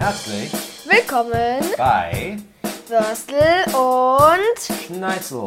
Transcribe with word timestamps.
Herzlich 0.00 0.50
Willkommen, 0.86 1.60
bei 1.76 2.38
Würstel 2.88 3.64
und 3.74 4.96
Schneitzel. 4.96 5.46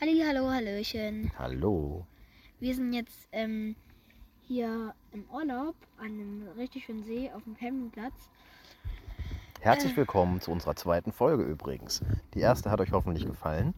Halli, 0.00 0.24
hallo, 0.26 0.50
hallöchen. 0.50 1.30
Hallo. 1.38 2.06
Wir 2.58 2.74
sind 2.74 2.94
jetzt 2.94 3.28
ähm, 3.32 3.76
hier 4.40 4.94
im 5.12 5.26
Urlaub 5.30 5.76
an 5.98 6.06
einem 6.06 6.48
richtig 6.56 6.86
schönen 6.86 7.04
See 7.04 7.30
auf 7.36 7.44
dem 7.44 7.54
Campingplatz. 7.54 8.30
Herzlich 9.60 9.94
willkommen 9.94 10.40
zu 10.40 10.50
unserer 10.50 10.74
zweiten 10.74 11.12
Folge 11.12 11.42
übrigens. 11.42 12.02
Die 12.32 12.40
erste 12.40 12.70
hat 12.70 12.80
euch 12.80 12.92
hoffentlich 12.92 13.26
gefallen. 13.26 13.74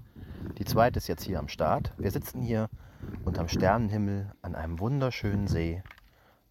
Die 0.59 0.65
zweite 0.65 0.99
ist 0.99 1.07
jetzt 1.07 1.25
hier 1.25 1.39
am 1.39 1.49
Start. 1.49 1.93
Wir 1.99 2.11
sitzen 2.11 2.41
hier 2.41 2.69
unterm 3.25 3.49
Sternenhimmel 3.49 4.33
an 4.43 4.55
einem 4.55 4.79
wunderschönen 4.81 5.47
See. 5.47 5.83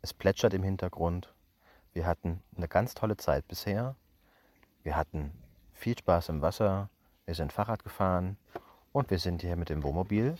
Es 0.01 0.13
plätschert 0.13 0.53
im 0.53 0.63
Hintergrund. 0.63 1.33
Wir 1.93 2.05
hatten 2.05 2.41
eine 2.55 2.67
ganz 2.67 2.93
tolle 2.93 3.17
Zeit 3.17 3.47
bisher. 3.47 3.95
Wir 4.83 4.95
hatten 4.95 5.31
viel 5.73 5.97
Spaß 5.97 6.29
im 6.29 6.41
Wasser. 6.41 6.89
Wir 7.25 7.35
sind 7.35 7.51
Fahrrad 7.51 7.83
gefahren 7.83 8.37
und 8.91 9.09
wir 9.09 9.19
sind 9.19 9.41
hier 9.41 9.55
mit 9.55 9.69
dem 9.69 9.83
Wohnmobil. 9.83 10.37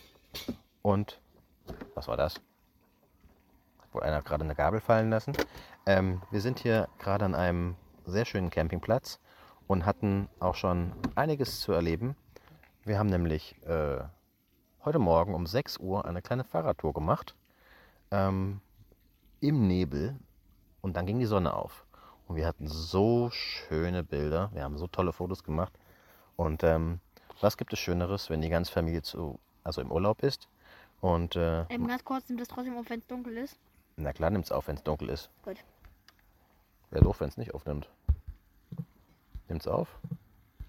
Und 0.82 1.20
was 1.94 2.08
war 2.08 2.16
das? 2.16 2.36
Hat 3.80 3.92
wohl 3.92 4.02
einer 4.02 4.22
gerade 4.22 4.44
eine 4.44 4.54
Gabel 4.54 4.80
fallen 4.80 5.10
lassen. 5.10 5.32
Ähm, 5.84 6.22
wir 6.30 6.40
sind 6.40 6.60
hier 6.60 6.88
gerade 6.98 7.24
an 7.24 7.34
einem 7.34 7.76
sehr 8.04 8.24
schönen 8.24 8.50
Campingplatz 8.50 9.18
und 9.66 9.84
hatten 9.84 10.28
auch 10.38 10.54
schon 10.54 10.92
einiges 11.16 11.60
zu 11.60 11.72
erleben. 11.72 12.16
Wir 12.86 13.00
haben 13.00 13.08
nämlich 13.08 13.60
äh, 13.66 13.98
heute 14.84 15.00
Morgen 15.00 15.34
um 15.34 15.44
6 15.44 15.78
Uhr 15.78 16.04
eine 16.04 16.22
kleine 16.22 16.44
Fahrradtour 16.44 16.94
gemacht. 16.94 17.34
Ähm, 18.12 18.60
Im 19.40 19.66
Nebel. 19.66 20.14
Und 20.82 20.96
dann 20.96 21.04
ging 21.04 21.18
die 21.18 21.26
Sonne 21.26 21.52
auf. 21.54 21.84
Und 22.28 22.36
wir 22.36 22.46
hatten 22.46 22.68
so 22.68 23.28
schöne 23.30 24.04
Bilder. 24.04 24.50
Wir 24.52 24.62
haben 24.62 24.78
so 24.78 24.86
tolle 24.86 25.12
Fotos 25.12 25.42
gemacht. 25.42 25.72
Und 26.36 26.62
ähm, 26.62 27.00
was 27.40 27.56
gibt 27.56 27.72
es 27.72 27.80
Schöneres, 27.80 28.30
wenn 28.30 28.40
die 28.40 28.50
ganze 28.50 28.70
Familie 28.70 29.02
zu, 29.02 29.40
also 29.64 29.80
im 29.80 29.90
Urlaub 29.90 30.22
ist? 30.22 30.48
Und 31.00 31.34
äh, 31.34 31.62
Ähm, 31.68 31.88
ganz 31.88 32.04
kurz, 32.04 32.28
nimmt 32.28 32.40
das 32.40 32.46
trotzdem 32.46 32.76
auf, 32.78 32.88
wenn 32.88 33.00
es 33.00 33.06
dunkel 33.08 33.36
ist? 33.36 33.58
na 33.96 34.12
klar 34.12 34.30
nimmt 34.30 34.44
es 34.44 34.52
auf, 34.52 34.68
wenn 34.68 34.76
es 34.76 34.84
dunkel 34.84 35.08
ist. 35.08 35.28
Gut. 35.42 35.56
Wäre 36.90 37.02
doof, 37.02 37.18
wenn 37.18 37.30
es 37.30 37.36
nicht 37.36 37.52
aufnimmt. 37.52 37.90
Nimmt 39.48 39.62
es 39.62 39.66
auf? 39.66 39.88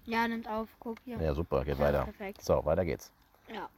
Ja, 0.08 0.26
nimmt 0.26 0.48
auf. 0.48 0.68
Guck 0.80 0.96
hier. 1.04 1.20
Ja, 1.20 1.34
super, 1.34 1.64
geht 1.64 1.78
Ja, 1.78 1.84
weiter. 1.84 2.04
perfekt. 2.04 2.42
So, 2.42 2.64
weiter 2.64 2.84
geht's. 2.84 3.12
Ja. 3.52 3.68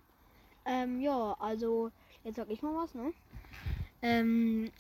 Ähm, 0.64 1.00
ja, 1.00 1.36
also, 1.40 1.90
jetzt 2.22 2.36
sag 2.36 2.48
ich 2.50 2.62
mal 2.62 2.74
was, 2.74 2.94
ne? 2.94 3.12
Ähm, 4.02 4.70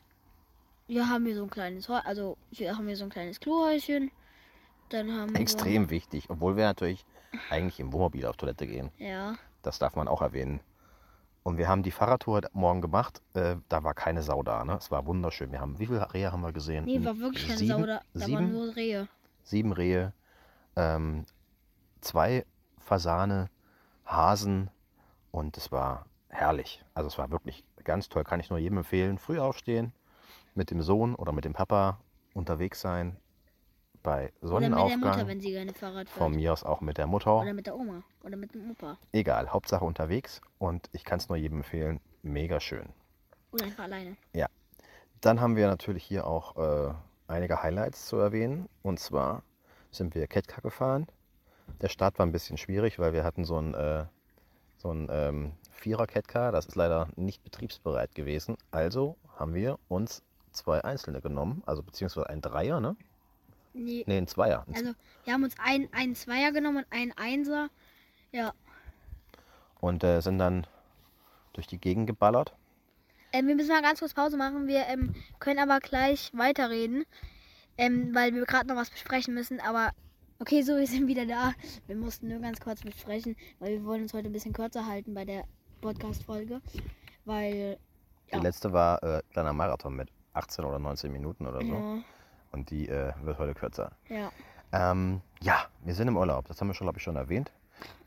wir 0.86 1.08
haben 1.08 1.26
hier 1.26 1.34
so 1.34 1.42
ein 1.42 1.50
kleines, 1.50 1.90
also, 1.90 2.36
hier 2.52 2.76
haben 2.76 2.86
wir 2.86 2.96
so 2.96 3.04
ein 3.04 3.10
kleines 3.10 3.40
Klohäuschen. 3.40 4.10
Dann 4.90 5.12
haben 5.12 5.34
Extrem 5.34 5.90
wichtig, 5.90 6.30
obwohl 6.30 6.56
wir 6.56 6.64
natürlich 6.64 7.04
eigentlich 7.50 7.80
im 7.80 7.92
Wohnmobil 7.92 8.26
auf 8.26 8.36
Toilette 8.36 8.66
gehen. 8.66 8.90
wir. 8.96 9.08
Ja. 9.08 9.34
Das 9.62 9.78
darf 9.78 9.94
man 9.96 10.08
auch 10.08 10.22
erwähnen. 10.22 10.60
Und 11.42 11.58
wir 11.58 11.68
haben 11.68 11.82
die 11.82 11.90
Fahrradtour 11.90 12.42
Morgen 12.52 12.80
gemacht. 12.80 13.22
Äh, 13.34 13.56
da 13.68 13.82
war 13.82 13.94
keine 13.94 14.22
Sau 14.22 14.42
da. 14.42 14.64
Ne? 14.64 14.74
Es 14.78 14.90
war 14.90 15.06
wunderschön. 15.06 15.50
Wir 15.52 15.60
haben, 15.60 15.78
wie 15.78 15.86
viele 15.86 16.12
Rehe 16.12 16.30
haben 16.30 16.42
wir 16.42 16.52
gesehen? 16.52 16.84
Nee, 16.84 17.04
war 17.04 17.18
wirklich 17.18 17.46
keine 17.46 17.58
sieben, 17.58 17.70
Sau 17.72 17.86
da. 17.86 18.00
Da 18.14 18.20
waren 18.20 18.26
sieben, 18.26 18.52
nur 18.52 18.76
Rehe. 18.76 19.08
sieben 19.42 19.72
Rehe, 19.72 20.12
ähm, 20.76 21.24
zwei 22.00 22.44
Fasane, 22.78 23.48
Hasen 24.04 24.70
und 25.30 25.56
es 25.56 25.70
war 25.70 26.06
herrlich. 26.28 26.84
Also 26.94 27.08
es 27.08 27.18
war 27.18 27.30
wirklich 27.30 27.64
ganz 27.84 28.08
toll. 28.08 28.24
Kann 28.24 28.40
ich 28.40 28.50
nur 28.50 28.58
jedem 28.58 28.78
empfehlen. 28.78 29.18
Früh 29.18 29.38
aufstehen, 29.38 29.92
mit 30.54 30.70
dem 30.70 30.82
Sohn 30.82 31.14
oder 31.14 31.32
mit 31.32 31.44
dem 31.44 31.52
Papa 31.52 32.00
unterwegs 32.34 32.80
sein. 32.80 33.16
Bei 34.02 34.14
Oder 34.14 34.22
mit 34.24 34.42
der 34.42 34.48
Sonnenaufgang. 34.48 35.00
Mutter, 35.00 35.26
wenn 35.26 35.40
sie 35.40 35.50
gerne 35.50 35.74
Fahrrad 35.74 36.08
fährt. 36.08 36.18
Von 36.18 36.34
mir 36.34 36.52
aus 36.52 36.64
auch 36.64 36.80
mit 36.80 36.96
der 36.96 37.06
Mutter. 37.06 37.40
Oder 37.40 37.52
mit 37.52 37.66
der 37.66 37.76
Oma. 37.76 38.02
Oder 38.24 38.36
mit 38.36 38.54
dem 38.54 38.70
Opa. 38.70 38.96
Egal, 39.12 39.52
Hauptsache 39.52 39.84
unterwegs 39.84 40.40
und 40.58 40.88
ich 40.92 41.04
kann 41.04 41.18
es 41.18 41.28
nur 41.28 41.36
jedem 41.36 41.58
empfehlen. 41.58 42.00
Mega 42.22 42.60
schön. 42.60 42.88
Oder 43.52 43.66
einfach 43.66 43.84
alleine. 43.84 44.16
Dann 45.20 45.40
haben 45.40 45.54
wir 45.54 45.66
natürlich 45.66 46.02
hier 46.04 46.26
auch 46.26 46.56
äh, 46.56 46.94
einige 47.26 47.62
Highlights 47.62 48.06
zu 48.06 48.16
erwähnen. 48.16 48.68
Und 48.82 48.98
zwar 49.00 49.42
sind 49.90 50.14
wir 50.14 50.26
Ketka 50.26 50.62
gefahren. 50.62 51.06
Der 51.80 51.88
Start 51.88 52.18
war 52.18 52.26
ein 52.26 52.32
bisschen 52.32 52.56
schwierig, 52.56 52.98
weil 52.98 53.12
wir 53.12 53.24
hatten 53.24 53.44
so 53.44 53.58
ein, 53.58 53.74
äh, 53.74 54.04
so 54.78 54.90
ein 54.90 55.08
ähm, 55.10 55.52
Vierer 55.70 56.06
Ketka. 56.06 56.50
Das 56.50 56.66
ist 56.66 56.76
leider 56.76 57.08
nicht 57.16 57.42
betriebsbereit 57.42 58.14
gewesen. 58.14 58.56
Also 58.70 59.16
haben 59.38 59.54
wir 59.54 59.78
uns 59.88 60.22
zwei 60.52 60.82
einzelne 60.84 61.20
genommen, 61.20 61.62
also 61.66 61.82
beziehungsweise 61.82 62.28
ein 62.28 62.40
Dreier, 62.40 62.80
ne? 62.80 62.96
Nee. 63.72 64.04
Ne, 64.06 64.16
ein 64.18 64.26
Zweier. 64.26 64.66
Also, 64.72 64.94
wir 65.24 65.32
haben 65.32 65.44
uns 65.44 65.54
einen, 65.58 65.88
einen 65.92 66.14
Zweier 66.14 66.52
genommen 66.52 66.78
und 66.78 66.86
einen 66.92 67.12
Einser. 67.12 67.68
Ja. 68.32 68.52
Und 69.80 70.02
äh, 70.02 70.20
sind 70.20 70.38
dann 70.38 70.66
durch 71.52 71.66
die 71.66 71.78
Gegend 71.78 72.06
geballert. 72.06 72.52
Ähm, 73.32 73.46
wir 73.46 73.54
müssen 73.54 73.70
mal 73.70 73.82
ganz 73.82 74.00
kurz 74.00 74.12
Pause 74.12 74.36
machen. 74.36 74.66
Wir 74.66 74.86
ähm, 74.88 75.14
können 75.38 75.60
aber 75.60 75.78
gleich 75.78 76.32
weiterreden. 76.34 77.04
Ähm, 77.78 78.14
weil 78.14 78.34
wir 78.34 78.44
gerade 78.44 78.66
noch 78.66 78.76
was 78.76 78.90
besprechen 78.90 79.34
müssen. 79.34 79.60
Aber 79.60 79.92
okay, 80.40 80.62
so, 80.62 80.76
wir 80.76 80.86
sind 80.86 81.06
wieder 81.06 81.26
da. 81.26 81.52
Wir 81.86 81.96
mussten 81.96 82.28
nur 82.28 82.40
ganz 82.40 82.60
kurz 82.60 82.80
besprechen, 82.82 83.36
weil 83.58 83.72
wir 83.78 83.84
wollen 83.84 84.02
uns 84.02 84.14
heute 84.14 84.26
ein 84.28 84.32
bisschen 84.32 84.52
kürzer 84.52 84.86
halten 84.86 85.14
bei 85.14 85.24
der 85.24 85.44
Podcast-Folge. 85.80 86.60
Weil. 87.24 87.78
Die 88.30 88.36
Ja. 88.36 88.42
letzte 88.42 88.72
war 88.72 89.02
äh, 89.02 89.22
kleiner 89.32 89.52
Marathon 89.52 89.94
mit 89.96 90.08
18 90.32 90.64
oder 90.64 90.78
19 90.78 91.10
Minuten 91.12 91.46
oder 91.46 91.60
so. 91.60 91.72
Ja. 91.72 91.98
Und 92.52 92.70
die 92.70 92.88
äh, 92.88 93.12
wird 93.22 93.38
heute 93.38 93.54
kürzer. 93.54 93.92
Ja. 94.08 94.30
Ähm, 94.72 95.20
ja, 95.42 95.66
wir 95.84 95.94
sind 95.94 96.08
im 96.08 96.16
Urlaub. 96.16 96.46
Das 96.48 96.60
haben 96.60 96.68
wir 96.68 96.74
schon, 96.74 96.84
glaube 96.86 96.98
ich, 96.98 97.02
schon 97.04 97.16
erwähnt. 97.16 97.52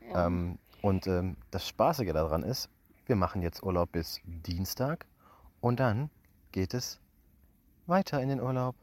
ja. 0.08 0.26
Ähm, 0.26 0.58
und 0.82 1.06
ähm, 1.06 1.36
das 1.50 1.66
Spaßige 1.66 2.12
daran 2.12 2.42
ist, 2.42 2.68
wir 3.06 3.16
machen 3.16 3.40
jetzt 3.42 3.62
Urlaub 3.62 3.92
bis 3.92 4.20
Dienstag 4.24 5.06
und 5.60 5.80
dann 5.80 6.10
geht 6.52 6.74
es 6.74 7.00
weiter 7.86 8.20
in 8.20 8.28
den 8.28 8.40
Urlaub. 8.40 8.74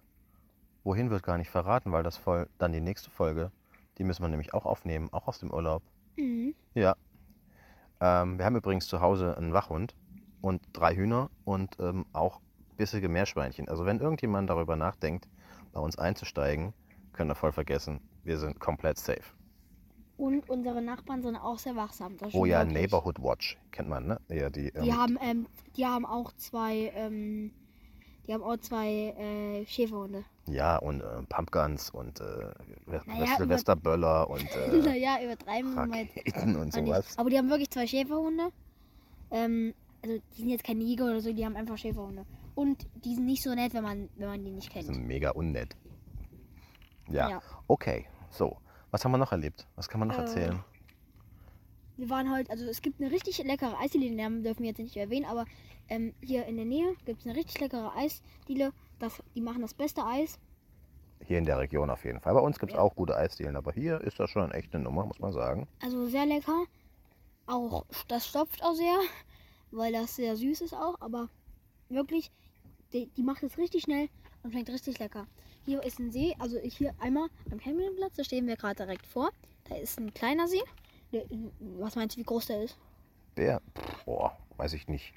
Wohin 0.84 1.10
wird 1.10 1.24
gar 1.24 1.38
nicht 1.38 1.50
verraten, 1.50 1.92
weil 1.92 2.04
das 2.04 2.18
voll 2.18 2.48
dann 2.58 2.72
die 2.72 2.82
nächste 2.82 3.10
Folge, 3.10 3.52
die 3.98 4.04
müssen 4.04 4.24
wir 4.24 4.30
nämlich 4.30 4.54
auch 4.54 4.66
aufnehmen, 4.66 5.10
auch 5.12 5.28
aus 5.28 5.40
dem 5.40 5.52
Urlaub. 5.52 5.84
Mhm. 6.18 6.56
Ja. 6.74 6.96
Ähm, 8.00 8.38
wir 8.38 8.46
haben 8.46 8.56
übrigens 8.56 8.88
zu 8.88 9.00
Hause 9.00 9.38
einen 9.38 9.54
Wachhund 9.54 9.96
und 10.42 10.62
drei 10.74 10.96
Hühner 10.96 11.30
und 11.46 11.78
ähm, 11.80 12.06
auch 12.14 12.42
bissige 12.78 13.10
Meerschweinchen. 13.10 13.70
Also 13.70 13.86
wenn 13.86 14.00
irgendjemand 14.00 14.50
darüber 14.50 14.76
nachdenkt, 14.76 15.28
bei 15.72 15.80
uns 15.80 16.00
einzusteigen, 16.00 16.74
könnt 17.14 17.32
ihr 17.32 17.36
voll 17.36 17.52
vergessen. 17.52 18.02
Wir 18.24 18.38
sind 18.38 18.60
komplett 18.60 18.98
safe. 18.98 19.24
Und 20.18 20.50
unsere 20.50 20.82
Nachbarn 20.82 21.24
sind 21.24 21.36
auch 21.36 21.58
sehr 21.58 21.76
wachsam. 21.76 22.16
Oh 22.34 22.46
ja, 22.46 22.60
wirklich. 22.60 22.84
Neighborhood 22.84 23.20
Watch 23.22 23.58
kennt 23.72 23.90
man, 23.90 24.06
ne? 24.06 24.22
Ja, 24.30 24.50
die, 24.50 24.72
Die 24.72 24.90
ähm, 24.90 24.98
haben, 24.98 25.18
ähm, 25.20 25.48
die 25.76 25.86
haben 25.86 26.06
auch 26.06 26.32
zwei, 26.34 26.92
ähm, 26.96 27.52
die 28.28 28.34
haben 28.34 28.44
auch 28.44 28.58
zwei 28.58 28.88
äh, 29.18 29.66
Schäferhunde. 29.66 30.24
ja 30.48 30.78
und 30.78 31.02
äh, 31.02 31.24
Pumpguns 31.30 31.90
und 31.90 32.20
äh, 32.22 32.52
Naja, 33.06 33.38
Silvesterböller 33.38 34.30
und 34.30 34.44
äh, 34.56 34.78
naja, 34.78 35.18
übertreiben 35.24 35.74
wir 35.74 35.86
mal 35.88 35.98
jetzt 36.00 36.18
Raketen 36.18 36.56
und 36.56 36.74
auch 36.76 36.82
nicht. 36.82 36.88
sowas. 36.88 37.18
Aber 37.18 37.30
die 37.30 37.38
haben 37.38 37.50
wirklich 37.50 37.70
zwei 37.70 37.88
Schäferhunde. 37.88 38.50
Ähm, 39.32 39.74
also 40.04 40.18
die 40.36 40.42
sind 40.42 40.50
jetzt 40.50 40.64
kein 40.64 40.82
Jäger 40.82 41.06
oder 41.06 41.22
so, 41.22 41.32
die 41.34 41.46
haben 41.46 41.56
einfach 41.56 41.78
Schäferhunde. 41.78 42.26
Und 42.56 42.86
die 43.06 43.16
sind 43.16 43.26
nicht 43.26 43.44
so 43.44 43.54
nett, 43.56 43.74
wenn 43.74 43.84
man, 43.84 44.10
wenn 44.18 44.28
man 44.28 44.44
die 44.44 44.52
nicht 44.52 44.70
Die 44.70 44.74
kennt. 44.74 44.86
sind 44.86 45.08
mega 45.08 45.32
unnett. 45.32 45.76
Ja. 47.10 47.30
Ja. 47.30 47.42
okay. 47.68 48.06
So, 48.30 48.58
was 48.92 49.04
haben 49.04 49.12
wir 49.12 49.18
noch 49.18 49.32
erlebt? 49.32 49.68
Was 49.76 49.90
kann 49.90 50.00
man 50.00 50.10
noch 50.10 50.18
Äh, 50.18 50.22
erzählen? 50.22 50.64
Wir 52.02 52.10
waren 52.10 52.32
heute, 52.36 52.50
also 52.50 52.66
es 52.66 52.82
gibt 52.82 53.00
eine 53.00 53.12
richtig 53.12 53.38
leckere 53.44 53.78
Eisdiele, 53.78 54.06
den 54.08 54.16
Namen 54.16 54.42
dürfen 54.42 54.64
wir 54.64 54.70
jetzt 54.70 54.80
nicht 54.80 54.98
erwähnen, 54.98 55.28
aber 55.28 55.46
ähm, 55.88 56.16
hier 56.20 56.48
in 56.48 56.56
der 56.56 56.66
Nähe 56.66 56.96
gibt 57.06 57.20
es 57.22 57.28
eine 57.28 57.36
richtig 57.36 57.62
leckere 57.62 57.96
Eisdiele. 57.96 58.74
Das, 58.98 59.22
die 59.36 59.42
machen 59.42 59.62
das 59.62 59.76
beste 59.76 60.04
Eis. 60.04 60.40
Hier 61.28 61.38
in 61.38 61.46
der 61.46 61.60
Region 61.60 61.92
auf 61.92 62.04
jeden 62.04 62.20
Fall. 62.20 62.34
Bei 62.34 62.40
uns 62.40 62.58
gibt 62.58 62.72
es 62.72 62.76
Ja. 62.76 62.82
auch 62.82 62.96
gute 62.96 63.16
Eisdielen, 63.16 63.56
aber 63.56 63.72
hier 63.72 64.02
ist 64.02 64.20
das 64.20 64.32
schon 64.32 64.50
echt 64.50 64.74
eine 64.74 64.84
Nummer, 64.84 65.06
muss 65.06 65.20
man 65.20 65.32
sagen. 65.32 65.68
Also 65.80 66.08
sehr 66.08 66.26
lecker. 66.26 66.64
Auch 67.46 67.86
das 68.08 68.26
stopft 68.28 68.64
auch 68.64 68.74
sehr, 68.74 68.98
weil 69.70 69.94
das 69.94 70.16
sehr 70.16 70.36
süß 70.36 70.62
ist 70.62 70.74
auch, 70.74 70.96
aber 71.02 71.30
wirklich, 71.90 72.32
die, 72.94 73.12
die 73.16 73.22
macht 73.22 73.44
es 73.44 73.60
richtig 73.60 73.84
schnell 73.84 74.10
und 74.42 74.54
schmeckt 74.54 74.72
richtig 74.72 74.98
lecker. 74.98 75.28
Hier 75.66 75.84
ist 75.84 76.00
ein 76.00 76.10
See, 76.10 76.36
also 76.40 76.58
hier 76.58 76.96
einmal 77.00 77.28
am 77.52 77.60
Campingplatz, 77.60 78.16
da 78.16 78.24
stehen 78.24 78.48
wir 78.48 78.56
gerade 78.56 78.78
direkt 78.78 79.06
vor. 79.06 79.30
Da 79.70 79.76
ist 79.76 80.00
ein 80.00 80.12
kleiner 80.16 80.48
See. 80.48 80.64
Was 81.80 81.96
meinst 81.96 82.16
du, 82.16 82.20
wie 82.20 82.24
groß 82.26 82.48
der 82.48 82.64
ist? 82.64 82.78
Der, 83.38 83.62
boah, 84.06 84.38
weiß 84.58 84.74
ich 84.74 84.88
nicht, 84.88 85.14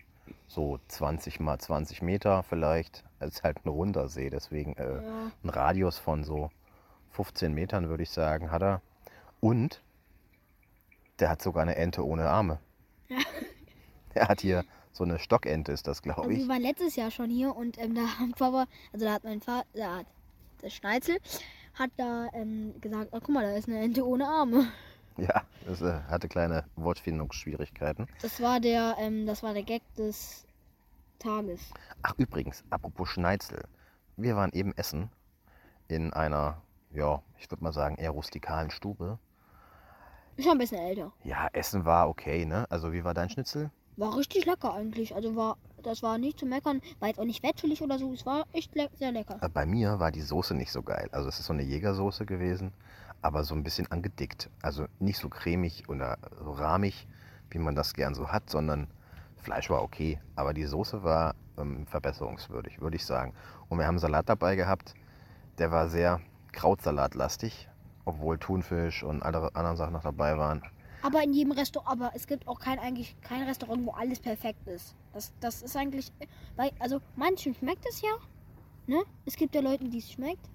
so 0.47 0.79
20 0.89 1.41
mal 1.41 1.59
20 1.59 2.03
Meter 2.03 2.43
vielleicht. 2.43 3.05
Es 3.19 3.35
ist 3.35 3.43
halt 3.43 3.65
ein 3.65 3.69
runder 3.69 4.09
See, 4.09 4.31
deswegen 4.31 4.75
äh, 4.77 5.03
Ja. 5.03 5.31
ein 5.43 5.49
Radius 5.49 5.99
von 5.99 6.25
so 6.25 6.51
15 7.11 7.53
Metern, 7.53 7.89
würde 7.89 8.03
ich 8.03 8.11
sagen, 8.11 8.51
hat 8.51 8.63
er. 8.63 8.83
Und 9.41 9.83
der 11.19 11.31
hat 11.31 11.43
sogar 11.43 11.63
eine 11.63 11.77
Ente 11.77 12.05
ohne 12.05 12.29
Arme. 12.29 12.59
Ja. 13.09 13.19
Er 14.17 14.29
hat 14.29 14.41
hier 14.43 14.65
so 14.93 15.03
eine 15.03 15.19
Stockente 15.19 15.73
ist 15.73 15.89
das, 15.89 15.99
Also 15.99 16.03
glaube 16.03 16.31
wir 16.31 16.37
ich. 16.39 16.49
waren 16.49 16.63
letztes 16.63 16.95
Jahr 16.95 17.11
schon 17.11 17.31
hier 17.31 17.57
und 17.57 17.79
ähm, 17.79 17.97
da 17.97 18.03
haben 18.21 18.31
Papa, 18.31 18.67
also 18.93 19.05
da 19.07 19.13
hat 19.15 19.25
mein 19.25 19.41
Vater, 19.41 19.67
da 19.75 19.97
hat 19.97 20.07
der 20.63 20.71
Schneizel, 20.71 21.17
hat 21.75 21.91
da 21.97 22.29
ähm, 22.33 22.75
gesagt, 22.81 23.09
oh, 23.11 23.19
guck 23.19 23.31
mal, 23.31 23.43
da 23.43 23.57
ist 23.57 23.69
eine 23.69 23.81
Ente 23.81 24.07
ohne 24.07 24.29
Arme. 24.29 24.69
Ja, 25.17 25.43
das 25.67 25.81
äh, 25.81 26.01
hatte 26.09 26.29
kleine 26.29 26.65
Wortfindungsschwierigkeiten. 26.77 28.07
Das 28.23 28.41
war 28.41 28.61
der, 28.61 28.97
ähm, 28.99 29.27
das 29.27 29.43
war 29.43 29.55
der 29.55 29.63
Gag 29.63 29.83
des 29.95 30.45
Tages. 31.19 31.61
Ach, 32.03 32.15
übrigens, 32.17 32.65
apropos 32.71 33.09
Schneizel. 33.09 33.63
Wir 34.17 34.37
waren 34.37 34.53
eben 34.53 34.73
essen 34.77 35.11
in 35.89 36.13
einer, 36.13 36.63
ja, 36.93 37.23
ich 37.39 37.51
würde 37.51 37.63
mal 37.63 37.73
sagen, 37.73 37.97
eher 37.97 38.11
rustikalen 38.11 38.71
Stube. 38.71 39.19
Schon 40.39 40.53
ein 40.53 40.59
bisschen 40.59 40.79
älter. 40.79 41.13
Ja, 41.23 41.49
Essen 41.53 41.85
war 41.85 42.09
okay, 42.09 42.45
ne? 42.45 42.67
Also, 42.69 42.93
wie 42.93 43.05
war 43.05 43.15
dein 43.15 43.31
Schnitzel? 43.31 43.71
War 43.97 44.17
richtig 44.17 44.47
lecker 44.47 44.75
eigentlich. 44.75 45.15
Also 45.15 45.37
war, 45.37 45.57
das 45.85 46.03
war 46.03 46.19
nicht 46.19 46.39
zu 46.39 46.47
meckern, 46.47 46.81
war 47.01 47.09
jetzt 47.09 47.19
auch 47.21 47.25
nicht 47.25 47.45
fettschillig 47.45 47.83
oder 47.83 47.99
so. 47.99 48.13
Es 48.13 48.27
war 48.27 48.45
echt 48.53 48.75
le 48.75 48.89
sehr 48.99 49.13
lecker. 49.13 49.39
Äh, 49.41 49.49
Bei 49.49 49.67
mir 49.67 49.99
war 49.99 50.11
die 50.11 50.23
Soße 50.23 50.55
nicht 50.55 50.73
so 50.73 50.83
geil. 50.83 51.09
Also, 51.13 51.29
es 51.29 51.39
ist 51.39 51.47
so 51.47 51.53
eine 51.53 51.63
Jägersoße 51.63 52.27
gewesen, 52.27 52.73
aber 53.23 53.45
so 53.45 53.55
ein 53.55 53.63
bisschen 53.63 53.91
angedickt. 53.91 54.51
Also, 54.63 54.87
nicht 54.99 55.19
so 55.19 55.29
cremig 55.29 55.89
oder 55.89 56.19
so 56.43 56.53
rahmig, 56.53 57.07
wie 57.51 57.59
man 57.59 57.75
das 57.75 57.95
gern 57.95 58.15
so 58.15 58.29
hat, 58.29 58.51
sondern 58.51 58.89
Fleisch 59.37 59.71
war 59.71 59.83
okay. 59.83 60.19
Aber 60.37 60.55
die 60.55 60.65
Soße 60.65 61.03
war 61.03 61.35
ähm, 61.59 61.87
verbesserungswürdig, 61.87 62.81
würde 62.81 62.97
ich 62.97 63.05
sagen. 63.05 63.35
Und 63.69 63.79
wir 63.79 63.87
haben 63.87 63.99
Salat 63.99 64.29
dabei 64.29 64.57
gehabt, 64.57 64.95
der 65.59 65.71
war 65.71 65.89
sehr 65.89 66.21
Krautsalatlastig, 66.53 67.69
obwohl 68.05 68.39
Thunfisch 68.39 69.03
und 69.03 69.23
andere 69.23 69.55
anderen 69.55 69.77
Sachen 69.77 69.93
noch 69.93 70.03
dabei 70.03 70.39
waren. 70.39 70.63
Aber 71.05 71.23
in 71.23 71.35
jedem 71.35 71.53
Restaurant, 71.53 71.91
aber 71.91 72.13
es 72.15 72.27
gibt 72.27 72.49
auch 72.49 72.59
kein 72.59 72.79
eigentlich 72.79 73.15
kein 73.21 73.43
Restaurant, 73.43 73.85
wo 73.85 73.91
alles 73.91 74.21
perfekt 74.21 74.67
ist. 74.67 74.97
Das, 75.13 75.35
das 75.39 75.61
ist 75.61 75.77
eigentlich, 75.77 76.11
weil, 76.57 76.71
also 76.79 76.99
manchen 77.15 77.55
schmeckt 77.55 77.85
es 77.87 78.01
ja, 78.01 78.09
ne? 78.87 79.03
Es 79.27 79.37
gibt 79.37 79.55
ja 79.55 79.61
Leuten, 79.61 79.91
die 79.91 79.99
es 79.99 80.11
schmeckt, 80.11 80.49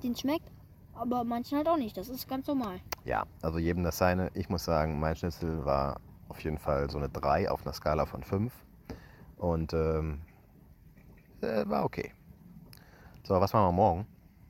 denen 0.00 0.12
es 0.12 0.20
schmeckt, 0.20 0.52
aber 0.94 1.24
manchen 1.24 1.58
halt 1.58 1.68
auch 1.68 1.76
nicht. 1.76 1.96
Das 1.96 2.08
ist 2.08 2.28
ganz 2.28 2.46
normal. 2.46 2.78
Ja, 3.06 3.26
also 3.42 3.58
jedem 3.58 3.82
das 3.82 3.98
seine. 3.98 4.30
Ich 4.34 4.48
muss 4.48 4.64
sagen, 4.64 5.00
mein 5.00 5.16
Schnitzel 5.16 5.64
war 5.64 6.00
auf 6.28 6.38
jeden 6.44 6.58
Fall 6.58 6.88
so 6.88 6.98
eine 6.98 7.08
3 7.08 7.50
auf 7.50 7.62
einer 7.62 7.72
Skala 7.72 8.06
von 8.06 8.22
5. 8.22 8.52
Und 9.36 9.72
ähm, 9.72 10.20
äh, 11.40 11.68
war 11.68 11.84
okay. 11.84 12.12
So, 13.24 13.34
was 13.40 13.52
machen 13.52 13.66
wir 13.66 13.72
morgen? 13.72 14.06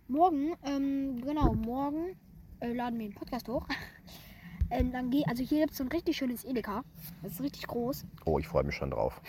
Morgen, 0.08 0.54
ähm, 0.62 1.22
genau, 1.22 1.54
morgen 1.54 2.18
äh, 2.60 2.74
laden 2.74 2.98
wir 2.98 3.08
den 3.08 3.14
Podcast 3.14 3.48
hoch. 3.48 3.66
ähm, 4.70 4.92
dann 4.92 5.10
geht, 5.10 5.28
also 5.28 5.42
hier 5.42 5.60
gibt 5.60 5.72
es 5.72 5.78
so 5.78 5.84
ein 5.84 5.88
richtig 5.88 6.16
schönes 6.16 6.44
Edeka. 6.44 6.84
Das 7.22 7.32
ist 7.32 7.42
richtig 7.42 7.66
groß. 7.66 8.04
Oh, 8.24 8.38
ich 8.38 8.48
freue 8.48 8.64
mich 8.64 8.74
schon 8.74 8.90
drauf. 8.90 9.20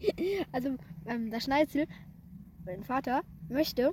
Also 0.52 0.76
ähm, 1.06 1.28
der 1.32 1.40
Schneizel, 1.40 1.88
mein 2.64 2.84
Vater, 2.84 3.22
möchte, 3.48 3.90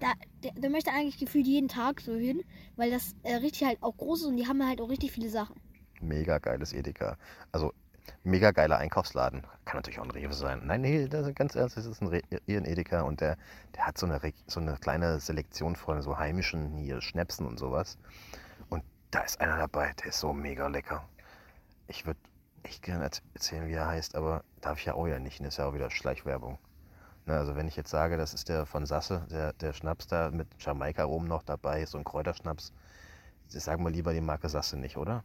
da, 0.00 0.12
der, 0.42 0.52
der 0.54 0.70
möchte 0.70 0.90
eigentlich 0.90 1.18
gefühlt 1.18 1.46
jeden 1.46 1.68
Tag 1.68 2.00
so 2.00 2.16
hin, 2.16 2.42
weil 2.74 2.90
das 2.90 3.14
äh, 3.22 3.36
richtig 3.36 3.64
halt 3.64 3.80
auch 3.80 3.96
groß 3.96 4.22
ist 4.22 4.26
und 4.26 4.36
die 4.36 4.48
haben 4.48 4.66
halt 4.66 4.80
auch 4.80 4.90
richtig 4.90 5.12
viele 5.12 5.28
Sachen. 5.28 5.54
Mega 6.00 6.38
geiles 6.38 6.72
Edeka. 6.72 7.16
Also 7.52 7.72
mega 8.24 8.50
geiler 8.50 8.78
Einkaufsladen. 8.78 9.42
Kann 9.64 9.76
natürlich 9.76 10.00
auch 10.00 10.04
ein 10.04 10.10
Rewe 10.10 10.32
sein. 10.32 10.62
Nein, 10.64 10.80
nee, 10.80 11.06
das 11.06 11.26
ist 11.26 11.36
ganz 11.36 11.54
ernst, 11.54 11.76
das 11.76 11.86
ist 11.86 12.00
ein, 12.02 12.08
Re 12.08 12.22
ein 12.48 12.64
Edeka 12.64 13.02
und 13.02 13.20
der, 13.20 13.36
der 13.76 13.86
hat 13.86 13.98
so 13.98 14.06
eine, 14.06 14.20
so 14.46 14.60
eine 14.60 14.76
kleine 14.76 15.20
Selektion 15.20 15.76
von 15.76 16.02
so 16.02 16.18
heimischen 16.18 16.76
hier 16.76 17.00
Schnäpsen 17.00 17.46
und 17.46 17.58
sowas. 17.58 17.98
Da 19.10 19.20
ist 19.20 19.40
einer 19.40 19.56
dabei, 19.56 19.92
der 19.94 20.06
ist 20.06 20.20
so 20.20 20.32
mega 20.32 20.66
lecker. 20.68 21.08
Ich 21.86 22.06
würde 22.06 22.20
echt 22.62 22.82
gerne 22.82 23.06
erz- 23.08 23.22
erzählen, 23.34 23.66
wie 23.68 23.72
er 23.72 23.86
heißt, 23.86 24.14
aber 24.14 24.44
darf 24.60 24.78
ich 24.78 24.84
ja 24.84 24.94
auch 24.94 25.06
ja 25.06 25.18
nicht. 25.18 25.40
Das 25.40 25.48
ist 25.48 25.56
ja 25.56 25.66
auch 25.66 25.74
wieder 25.74 25.90
Schleichwerbung. 25.90 26.58
Ne, 27.26 27.34
also 27.38 27.56
wenn 27.56 27.68
ich 27.68 27.76
jetzt 27.76 27.90
sage, 27.90 28.16
das 28.16 28.34
ist 28.34 28.48
der 28.48 28.66
von 28.66 28.86
Sasse, 28.86 29.26
der, 29.30 29.52
der 29.54 29.72
Schnaps 29.72 30.06
da 30.06 30.30
mit 30.30 30.48
Jamaika 30.58 31.04
oben 31.06 31.26
noch 31.26 31.42
dabei, 31.42 31.84
so 31.86 31.98
ein 31.98 32.04
Kräuterschnaps, 32.04 32.72
sagen 33.48 33.82
wir 33.84 33.90
lieber 33.90 34.12
die 34.12 34.20
Marke 34.20 34.48
Sasse 34.48 34.78
nicht, 34.78 34.96
oder? 34.96 35.24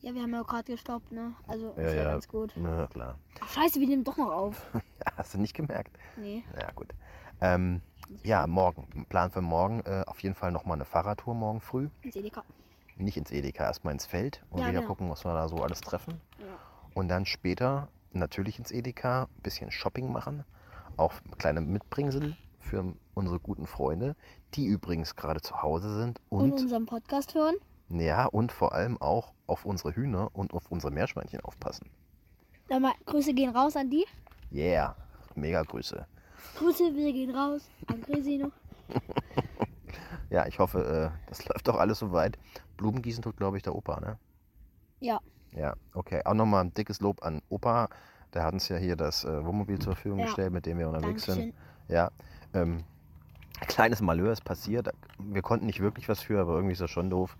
Ja, 0.00 0.12
wir 0.12 0.22
haben 0.22 0.32
ja 0.34 0.42
auch 0.42 0.46
gerade 0.46 0.70
gestoppt, 0.70 1.12
ne? 1.12 1.34
Also 1.46 1.74
Ja, 1.76 1.82
ist 1.84 1.94
ja, 1.94 2.02
ja. 2.02 2.10
ganz 2.10 2.28
gut. 2.28 2.52
Na 2.56 2.86
klar. 2.88 3.18
Ach, 3.40 3.48
scheiße, 3.48 3.80
wir 3.80 3.86
nehmen 3.86 4.04
doch 4.04 4.16
noch 4.16 4.30
auf. 4.30 4.66
Ja, 4.74 5.12
hast 5.16 5.34
du 5.34 5.38
nicht 5.38 5.54
gemerkt? 5.54 5.96
Nee. 6.16 6.44
Ja, 6.58 6.70
gut. 6.72 6.88
Ähm, 7.40 7.82
ja, 8.22 8.46
morgen. 8.46 9.06
Plan 9.08 9.30
für 9.30 9.40
morgen. 9.40 9.80
Äh, 9.84 10.04
auf 10.06 10.20
jeden 10.22 10.34
Fall 10.34 10.52
nochmal 10.52 10.76
eine 10.76 10.84
Fahrradtour 10.84 11.34
morgen 11.34 11.60
früh. 11.60 11.88
Ins 12.02 12.16
Edeka. 12.16 12.42
Nicht 12.96 13.16
ins 13.16 13.30
Edeka, 13.32 13.64
erstmal 13.64 13.92
ins 13.92 14.06
Feld 14.06 14.44
und 14.50 14.60
Ja, 14.60 14.68
wieder 14.68 14.78
genau. 14.80 14.88
gucken, 14.88 15.10
was 15.10 15.24
wir 15.24 15.32
da 15.34 15.48
so 15.48 15.56
alles 15.56 15.80
treffen. 15.80 16.20
Ja. 16.38 16.46
Und 16.94 17.08
dann 17.08 17.26
später 17.26 17.88
natürlich 18.12 18.58
ins 18.58 18.70
Edeka, 18.70 19.24
ein 19.24 19.42
bisschen 19.42 19.70
Shopping 19.72 20.12
machen. 20.12 20.44
Auch 20.96 21.12
kleine 21.38 21.60
Mitbringsel 21.60 22.36
für 22.60 22.94
unsere 23.14 23.40
guten 23.40 23.66
Freunde, 23.66 24.14
die 24.54 24.66
übrigens 24.66 25.16
gerade 25.16 25.40
zu 25.40 25.60
Hause 25.62 25.92
sind 25.98 26.20
Und, 26.28 26.52
und, 26.52 26.60
unseren 26.62 26.86
Podcast 26.86 27.34
hören. 27.34 27.56
ja, 27.88 28.26
und 28.26 28.52
vor 28.52 28.72
allem 28.72 29.00
auch 29.02 29.32
auf 29.48 29.64
unsere 29.64 29.94
Hühner 29.96 30.30
und 30.32 30.54
auf 30.54 30.70
unsere 30.70 30.92
Meerschweinchen 30.92 31.40
aufpassen. 31.40 31.90
Dann 32.68 32.82
mal 32.82 32.92
Grüße 33.06 33.34
gehen 33.34 33.50
raus 33.50 33.76
an 33.76 33.90
die. 33.90 34.06
Yeah, 34.52 34.94
mega 35.34 35.62
Grüße. 35.62 36.06
Grüße, 36.58 36.94
wir 36.94 37.12
gehen 37.12 37.34
raus 37.34 37.68
an 37.86 38.00
Grisino. 38.02 38.50
Ja, 40.30 40.46
ich 40.46 40.58
hoffe, 40.58 41.12
äh, 41.14 41.28
das 41.28 41.46
läuft 41.46 41.68
doch 41.68 41.76
alles 41.76 42.00
soweit. 42.00 42.38
Blumengießen 42.76 43.22
tut, 43.22 43.36
glaube 43.36 43.56
ich, 43.56 43.62
der 43.62 43.74
Opa, 43.74 44.00
ne? 44.00 44.18
Ja. 44.98 45.20
Ja, 45.52 45.74
okay. 45.92 46.22
Auch 46.24 46.34
nochmal 46.34 46.64
ein 46.64 46.74
dickes 46.74 47.00
Lob 47.00 47.22
an 47.22 47.40
Opa. 47.50 47.88
Der 48.32 48.42
hat 48.42 48.52
uns 48.52 48.68
ja 48.68 48.76
hier 48.76 48.96
das 48.96 49.24
äh, 49.24 49.44
Wohnmobil 49.44 49.78
zur 49.78 49.94
Verfügung 49.94 50.18
Ja. 50.18 50.24
gestellt, 50.24 50.52
mit 50.52 50.66
dem 50.66 50.78
wir 50.78 50.88
unterwegs 50.88 51.26
Dankeschön. 51.26 51.52
sind. 51.52 51.94
Ja. 51.94 52.10
Ähm, 52.52 52.82
ein 53.60 53.66
kleines 53.68 54.00
Malheur 54.00 54.32
ist 54.32 54.42
passiert. 54.44 54.88
Wir 55.20 55.42
konnten 55.42 55.66
nicht 55.66 55.78
wirklich 55.80 56.08
was 56.08 56.20
für, 56.20 56.40
aber 56.40 56.54
irgendwie 56.54 56.72
ist 56.72 56.80
das 56.80 56.90
schon 56.90 57.10
doof. 57.10 57.36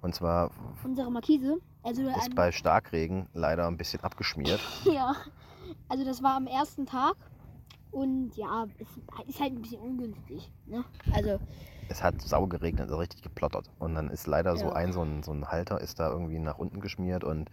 Und 0.00 0.14
zwar 0.14 0.50
Unsere 0.84 1.10
Markise. 1.10 1.58
Also 1.82 2.08
ist 2.08 2.34
bei 2.34 2.50
Starkregen 2.52 3.26
leider 3.34 3.66
ein 3.66 3.76
bisschen 3.76 4.00
abgeschmiert. 4.02 4.60
Ja, 4.84 5.14
also 5.90 6.02
das 6.04 6.22
war 6.22 6.36
am 6.36 6.46
ersten 6.46 6.86
Tag 6.86 7.14
und 7.90 8.36
ja, 8.36 8.66
es 8.78 8.88
ist 9.28 9.40
halt 9.40 9.52
ein 9.52 9.62
bisschen 9.62 9.80
ungünstig. 9.80 10.50
Ne? 10.66 10.84
Also, 11.12 11.38
Es 11.88 12.02
hat 12.02 12.20
sau 12.20 12.46
geregnet, 12.46 12.82
also 12.82 12.96
richtig 12.96 13.22
geplottert. 13.22 13.70
Und 13.78 13.94
dann 13.94 14.10
ist 14.10 14.26
leider 14.26 14.56
so 14.56 14.66
Ja. 14.66 14.72
ein, 14.74 14.92
so 14.92 15.02
ein, 15.02 15.22
so 15.22 15.32
ein 15.32 15.46
Halter 15.48 15.80
ist 15.80 15.98
da 15.98 16.10
irgendwie 16.10 16.38
nach 16.38 16.58
unten 16.58 16.80
geschmiert 16.80 17.24
und 17.24 17.50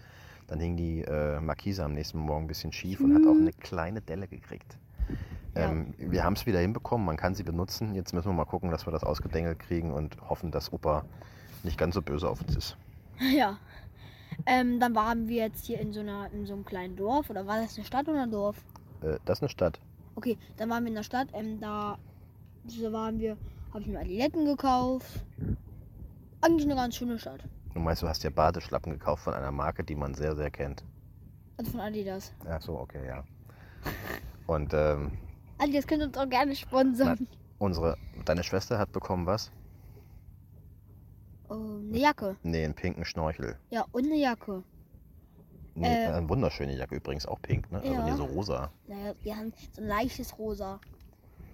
dann 0.48 0.60
hing 0.60 0.76
die 0.78 1.02
äh, 1.02 1.40
Markise 1.40 1.84
am 1.84 1.94
nächsten 1.94 2.20
Morgen 2.20 2.46
ein 2.46 2.48
bisschen 2.48 2.72
schief 2.72 3.00
und 3.00 3.16
hat 3.16 3.26
auch 3.26 3.36
eine 3.40 3.52
kleine 3.54 4.02
Delle 4.02 4.28
gekriegt. 4.28 4.78
Ja. 5.56 5.72
Ähm, 5.72 5.94
wir 5.98 6.24
haben 6.24 6.34
es 6.34 6.46
wieder 6.46 6.60
hinbekommen, 6.60 7.06
man 7.06 7.18
kann 7.18 7.34
sie 7.34 7.44
benutzen. 7.44 7.96
Jetzt 7.96 8.14
müssen 8.14 8.28
wir 8.30 8.34
mal 8.34 8.46
gucken, 8.46 8.70
dass 8.72 8.86
wir 8.86 8.92
das 8.92 9.04
ausgedengelt 9.04 9.58
kriegen 9.60 9.92
und 9.92 10.18
hoffen, 10.30 10.52
dass 10.52 10.72
Opa 10.74 11.06
nicht 11.64 11.78
ganz 11.78 11.96
so 11.96 12.02
böse 12.02 12.30
auf 12.30 12.42
uns 12.42 12.56
ist. 12.56 12.78
ja. 13.36 13.58
Ähm, 14.46 14.80
dann 14.82 14.94
waren 14.96 15.30
wir 15.30 15.44
jetzt 15.46 15.66
hier 15.66 15.80
in 15.80 15.94
so, 15.94 16.02
einer, 16.02 16.30
in 16.34 16.46
so 16.46 16.54
einem 16.54 16.66
kleinen 16.66 16.98
Dorf. 16.98 17.30
Oder 17.30 17.48
war 17.48 17.62
das 17.62 17.78
eine 17.78 17.86
Stadt 17.86 18.08
oder 18.10 18.24
ein 18.24 18.32
Dorf? 18.32 18.58
Äh, 19.02 19.18
das 19.24 19.40
ist 19.40 19.44
eine 19.44 19.50
Stadt. 19.50 19.80
Okay, 20.16 20.38
dann 20.58 20.70
waren 20.70 20.84
wir 20.84 20.90
in 20.90 20.96
der 20.96 21.04
Stadt. 21.04 21.28
Ähm, 21.34 21.60
da 21.60 21.98
waren 22.90 23.20
wir, 23.20 23.38
habe 23.72 23.82
ich 23.82 23.88
mir 23.88 24.00
Adiletten 24.00 24.46
gekauft. 24.46 25.26
Eigentlich 26.42 26.66
eine 26.66 26.76
ganz 26.76 26.96
schöne 26.96 27.20
Stadt. 27.20 27.44
Du 27.74 27.80
meinst, 27.80 28.02
du 28.02 28.08
hast 28.08 28.24
dir 28.24 28.32
Badeschlappen 28.32 28.94
gekauft 28.94 29.24
von 29.24 29.34
einer 29.34 29.52
Marke, 29.52 29.84
die 29.84 29.96
man 29.96 30.14
sehr, 30.14 30.36
sehr 30.36 30.50
kennt. 30.50 30.84
Also 31.58 31.72
von 31.72 31.82
Adidas. 31.82 32.34
Ach 32.48 32.62
so, 32.62 32.80
okay, 32.80 33.06
ja. 33.06 33.24
Und 34.48 34.74
ähm, 34.74 35.12
Adidas 35.58 35.86
könnt 35.88 36.04
uns 36.04 36.18
auch 36.18 36.30
gerne 36.30 36.56
sponsern. 36.56 37.28
unsere, 37.60 37.98
deine 38.26 38.44
Schwester 38.44 38.78
hat 38.78 38.92
bekommen 38.92 39.26
was? 39.26 39.52
Oh, 41.50 41.54
eine 41.54 41.98
Jacke. 41.98 42.38
Nee, 42.44 42.64
einen 42.64 42.74
pinken 42.74 43.06
Schnorchel. 43.06 43.58
Ja, 43.70 43.86
und 43.92 44.06
eine 44.06 44.16
Jacke. 44.16 44.64
Nee, 45.76 45.88
Äh, 45.88 46.08
eine 46.14 46.28
wunderschöne 46.30 46.76
Jacke 46.76 46.96
übrigens, 46.96 47.26
auch 47.26 47.42
pink, 47.42 47.72
ne? 47.72 47.80
Also 47.80 47.94
ja. 47.94 48.06
nee, 48.06 48.16
so 48.16 48.24
rosa. 48.26 48.72
Naja, 48.88 49.14
wir 49.24 49.36
haben 49.36 49.54
so 49.74 49.82
ein 49.82 49.88
leichtes 49.88 50.38
Rosa. 50.38 50.80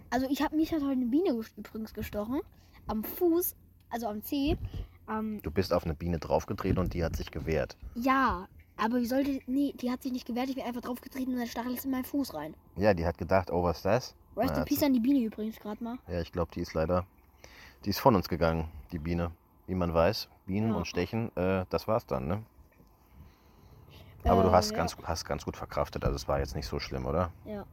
Also 0.10 0.28
ich 0.30 0.42
habe 0.42 0.56
mich 0.56 0.72
hat 0.72 0.82
heute 0.82 0.92
eine 0.92 1.06
Biene 1.06 1.30
übrigens 1.58 1.94
gestochen. 1.94 2.42
Am 2.88 3.04
Fuß, 3.04 3.56
also 3.90 4.08
am 4.08 4.22
Zeh. 4.24 4.58
Ähm, 5.10 5.40
Du 5.42 5.50
bist 5.52 5.74
auf 5.74 5.86
eine 5.86 5.94
Biene 5.96 6.20
draufgetreten 6.20 6.78
und 6.80 6.94
die 6.94 7.04
hat 7.04 7.16
sich 7.16 7.32
gewehrt. 7.32 7.78
ja, 7.96 8.48
aber 8.78 8.98
wie 9.00 9.06
sollte. 9.06 9.40
Nee, 9.46 9.74
die 9.80 9.92
hat 9.92 10.02
sich 10.02 10.12
nicht 10.12 10.26
gewehrt. 10.26 10.50
Ich 10.50 10.56
bin 10.56 10.64
einfach 10.64 10.82
draufgetreten 10.82 11.34
und 11.34 11.40
dann 11.40 11.48
stachelt 11.48 11.78
es 11.78 11.86
in 11.86 11.92
meinen 11.92 12.06
Fuß 12.06 12.34
rein. 12.34 12.56
Ja, 12.78 12.94
die 12.96 13.06
hat 13.06 13.18
gedacht, 13.18 13.52
oh, 13.52 13.62
was 13.64 13.78
ist 13.78 13.86
das? 13.86 14.16
Rest 14.36 14.58
in 14.58 14.66
Peace 14.66 14.82
an 14.84 14.94
die 14.94 15.00
Biene 15.00 15.20
übrigens 15.26 15.60
gerade 15.60 15.84
mal. 15.84 15.98
Ja, 16.08 16.20
ich 16.22 16.32
glaube, 16.32 16.52
die 16.56 16.62
ist 16.62 16.74
leider, 16.74 17.06
die 17.86 17.90
ist 17.92 18.00
von 18.00 18.16
uns 18.16 18.28
gegangen, 18.30 18.70
die 18.92 18.98
Biene. 19.00 19.32
Wie 19.68 19.76
man 19.76 19.94
weiß, 19.94 20.30
Bienen 20.48 20.70
Ja. 20.72 20.76
und 20.78 20.88
Stechen, 20.88 21.36
äh, 21.38 21.66
das 21.70 21.88
war's 21.88 22.06
dann, 22.08 22.28
ne? 22.28 22.44
Aber 24.26 24.44
du 24.44 24.50
Äh, 24.50 24.52
hast, 24.52 24.72
ja. 24.72 24.78
ganz, 24.78 24.96
hast 25.04 25.26
ganz 25.26 25.46
gut 25.46 25.58
verkraftet, 25.58 26.04
also 26.04 26.16
es 26.16 26.28
war 26.28 26.40
jetzt 26.40 26.56
nicht 26.56 26.68
so 26.68 26.80
schlimm, 26.80 27.06
oder? 27.06 27.32
Ja. 27.46 27.66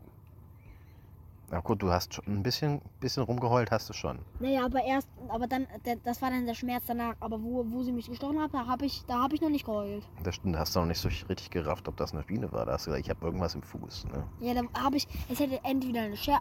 Na 1.51 1.61
gut, 1.61 1.81
du 1.83 1.91
hast 1.91 2.13
schon 2.13 2.25
ein 2.27 2.43
bisschen, 2.43 2.83
bisschen 3.01 3.23
rumgeheult, 3.23 3.71
hast 3.71 3.89
du 3.89 3.95
schon. 3.95 4.19
Naja, 4.39 4.67
aber 4.67 4.85
erst, 4.85 5.09
aber 5.31 5.47
dann, 5.47 5.67
das 6.05 6.21
war 6.21 6.29
dann 6.31 6.45
der 6.47 6.53
Schmerz 6.53 6.85
danach. 6.87 7.15
Aber 7.21 7.43
wo, 7.43 7.65
wo 7.71 7.83
sie 7.83 7.93
mich 7.93 8.07
gestochen 8.07 8.39
hat, 8.39 8.53
da 8.53 8.67
habe 8.67 8.85
ich, 8.85 9.03
da 9.07 9.23
habe 9.23 9.35
ich 9.35 9.41
noch 9.41 9.49
nicht 9.49 9.65
geheult. 9.65 10.07
Das 10.25 10.35
stimmt, 10.35 10.57
da 10.57 10.59
hast 10.59 10.77
du 10.77 10.81
noch 10.81 10.87
nicht 10.87 11.01
so 11.01 11.09
richtig 11.09 11.49
gerafft, 11.51 11.89
ob 11.89 11.97
das 11.97 12.13
eine 12.13 12.23
Biene 12.23 12.53
war. 12.53 12.67
Da 12.67 12.73
hast 12.73 12.87
du 12.87 12.91
gesagt, 12.91 13.07
ich 13.07 13.11
habe 13.11 13.25
irgendwas 13.25 13.55
im 13.55 13.63
Fuß. 13.63 14.07
Ne? 14.13 14.25
Ja, 14.41 14.55
da 14.61 14.83
habe 14.83 14.97
ich, 14.99 15.09
es 15.31 15.41
hätte 15.41 15.59
entweder 15.65 16.03
eine 16.03 16.17
Scher 16.19 16.41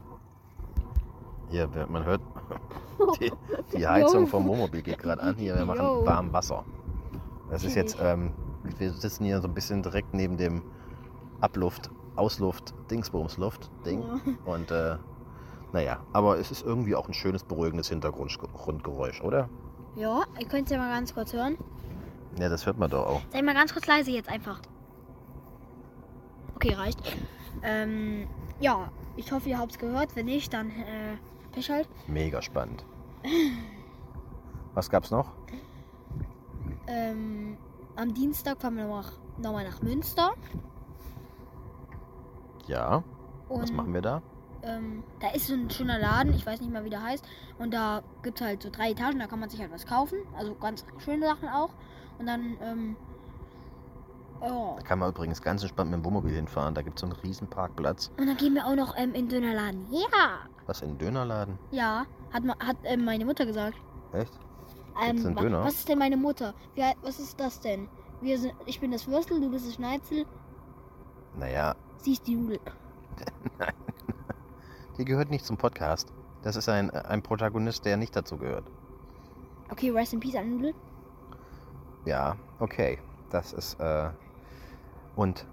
wer- 1.49 1.87
man 1.87 2.03
hört, 2.03 2.21
die, 3.21 3.31
die 3.77 3.87
Heizung 3.87 4.27
vom 4.27 4.45
Wohnmobil 4.45 4.81
geht 4.81 4.97
gerade 4.99 5.21
an. 5.21 5.35
Hier, 5.35 5.55
wir 5.55 5.65
machen 5.65 6.05
warm 6.05 6.33
Wasser. 6.33 6.65
Das 7.49 7.63
ist 7.63 7.75
jetzt, 7.75 7.97
ähm, 8.01 8.33
wir 8.77 8.91
sitzen 8.93 9.25
hier 9.25 9.41
so 9.41 9.47
ein 9.47 9.53
bisschen 9.53 9.83
direkt 9.83 10.13
neben 10.13 10.37
dem 10.37 10.63
Abluft, 11.41 11.89
Ausluft, 12.15 12.73
Dingsbumsluft, 12.89 13.69
Ding. 13.85 14.03
Und 14.45 14.71
äh, 14.71 14.97
naja, 15.73 15.99
aber 16.13 16.39
es 16.39 16.51
ist 16.51 16.65
irgendwie 16.65 16.95
auch 16.95 17.07
ein 17.07 17.13
schönes, 17.13 17.43
beruhigendes 17.43 17.89
Hintergrundgeräusch, 17.89 19.21
oder? 19.21 19.49
Ja, 19.95 20.23
ihr 20.39 20.47
könnt 20.47 20.65
es 20.65 20.71
ja 20.71 20.77
mal 20.77 20.93
ganz 20.93 21.13
kurz 21.13 21.33
hören. 21.33 21.57
Ja, 22.39 22.49
das 22.49 22.65
hört 22.65 22.77
man 22.77 22.89
doch 22.89 23.07
auch. 23.07 23.21
Sei 23.31 23.41
mal 23.41 23.53
ganz 23.55 23.73
kurz 23.73 23.87
leise 23.87 24.11
jetzt 24.11 24.29
einfach. 24.29 24.61
Okay, 26.55 26.73
reicht. 26.73 26.99
Ähm, 27.63 28.27
ja, 28.59 28.91
ich 29.15 29.31
hoffe, 29.31 29.49
ihr 29.49 29.57
habt 29.57 29.71
es 29.71 29.79
gehört. 29.79 30.15
Wenn 30.15 30.25
nicht, 30.25 30.53
dann 30.53 30.69
äh, 30.69 31.17
Pech 31.51 31.69
halt. 31.69 31.87
Mega 32.07 32.41
spannend. 32.41 32.85
Was 34.73 34.89
gab's 34.89 35.09
noch? 35.11 35.33
Ähm, 36.87 37.57
am 37.97 38.13
Dienstag 38.13 38.61
fahren 38.61 38.77
wir 38.77 38.85
noch, 38.87 39.11
noch 39.37 39.51
mal 39.51 39.63
nach 39.67 39.81
Münster. 39.81 40.31
Ja. 42.67 43.03
Und, 43.49 43.61
Was 43.63 43.71
machen 43.71 43.93
wir 43.93 44.01
da? 44.01 44.21
Ähm, 44.63 45.03
da 45.19 45.29
ist 45.29 45.47
so 45.47 45.53
ein 45.53 45.69
schöner 45.69 45.99
Laden, 45.99 46.33
ich 46.33 46.45
weiß 46.45 46.59
nicht 46.61 46.71
mal, 46.73 46.83
wie 46.83 46.89
der 46.89 47.01
heißt. 47.03 47.23
Und 47.59 47.73
da 47.73 48.01
gibt 48.23 48.41
es 48.41 48.45
halt 48.45 48.61
so 48.63 48.69
drei 48.69 48.91
Etagen, 48.91 49.19
da 49.19 49.27
kann 49.27 49.39
man 49.39 49.49
sich 49.49 49.59
halt 49.61 49.71
was 49.71 49.85
kaufen. 49.85 50.17
Also 50.37 50.53
ganz 50.55 50.83
schöne 50.99 51.25
Sachen 51.25 51.47
auch. 51.47 51.69
Und 52.19 52.25
dann, 52.25 52.57
ähm, 52.61 52.95
ja. 54.41 54.75
Da 54.75 54.81
kann 54.83 54.99
man 54.99 55.09
übrigens 55.09 55.41
ganz 55.41 55.61
entspannt 55.61 55.91
mit 55.91 55.99
dem 55.99 56.05
Wohnmobil 56.05 56.33
hinfahren. 56.35 56.75
Da 56.75 56.81
gibt 56.81 56.97
es 56.97 57.01
so 57.01 57.07
einen 57.07 57.15
riesen 57.21 57.47
Parkplatz. 57.47 58.11
Und 58.19 58.27
dann 58.27 58.37
gehen 58.37 58.53
wir 58.55 58.65
auch 58.65 58.75
noch 58.75 58.95
ähm, 58.97 59.13
in 59.13 59.29
den 59.29 59.41
Dönerladen. 59.41 59.85
Ja! 59.91 60.39
Was, 60.65 60.81
in 60.81 60.89
den 60.89 60.97
Dönerladen? 60.97 61.57
Ja, 61.71 62.05
hat, 62.33 62.43
ma- 62.43 62.57
hat 62.59 62.77
ähm, 62.83 63.05
meine 63.05 63.23
Mutter 63.25 63.45
gesagt. 63.45 63.77
Echt? 64.11 64.33
Ähm, 65.01 65.35
wa- 65.35 65.41
Döner? 65.41 65.63
Was 65.63 65.75
ist 65.75 65.89
denn 65.89 65.99
meine 65.99 66.17
Mutter? 66.17 66.53
Wie, 66.75 66.81
was 67.01 67.19
ist 67.19 67.39
das 67.39 67.59
denn? 67.59 67.87
Wir 68.21 68.39
sind, 68.39 68.53
ich 68.65 68.79
bin 68.79 68.91
das 68.91 69.07
Würstel, 69.07 69.39
du 69.39 69.49
bist 69.51 69.67
das 69.67 69.75
Schneizel, 69.75 70.25
Naja, 71.37 71.75
sie 71.99 72.13
ist 72.13 72.25
die 72.25 72.35
Nudel. 72.35 72.59
die 74.97 75.05
gehört 75.05 75.29
nicht 75.29 75.45
zum 75.45 75.57
Podcast. 75.57 76.11
Das 76.41 76.55
ist 76.55 76.69
ein, 76.69 76.89
ein 76.91 77.21
Protagonist, 77.21 77.85
der 77.85 77.97
nicht 77.97 78.15
dazu 78.15 78.37
gehört. 78.37 78.65
Okay, 79.69 79.89
rest 79.91 80.13
in 80.13 80.19
peace 80.19 80.35
an 80.35 80.49
Nudel. 80.49 80.73
Ja, 82.05 82.37
okay. 82.59 82.99
Das 83.29 83.53
ist, 83.53 83.79
äh. 83.79 84.09
Und 85.15 85.45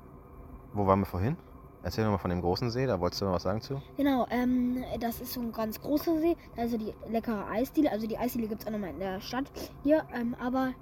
wo 0.72 0.86
waren 0.86 1.00
wir 1.00 1.06
vorhin? 1.06 1.36
Erzähl 1.84 2.02
doch 2.04 2.12
mal 2.12 2.18
von 2.18 2.30
dem 2.30 2.40
großen 2.40 2.70
See, 2.70 2.86
da 2.86 2.98
wolltest 2.98 3.20
du 3.20 3.26
noch 3.26 3.34
was 3.34 3.42
sagen 3.42 3.60
zu? 3.60 3.80
Genau, 3.98 4.26
ähm, 4.30 4.82
das 5.00 5.20
ist 5.20 5.34
so 5.34 5.40
ein 5.40 5.52
ganz 5.52 5.78
großer 5.82 6.18
See. 6.18 6.34
Ja 6.56 6.66
die 6.66 6.94
leckere 7.10 7.46
Eisdiele. 7.46 7.92
Also 7.92 8.06
die 8.06 8.16
Eisdiele 8.16 8.48
gibt 8.48 8.62
es 8.62 8.66
auch 8.66 8.72
nochmal 8.72 8.90
in 8.90 9.00
der 9.00 9.20
Stadt 9.20 9.44
hier. 9.82 10.02
Ähm, 10.14 10.34
aber 10.40 10.72